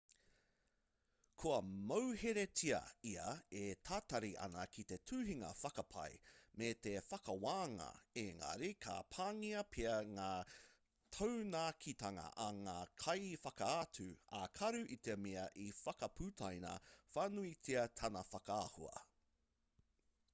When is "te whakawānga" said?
6.87-7.89